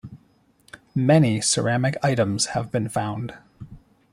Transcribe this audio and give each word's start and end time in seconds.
Many 0.95 1.41
ceramic 1.41 1.95
items 2.01 2.47
have 2.57 2.71
been 2.71 2.89
found. 2.89 3.35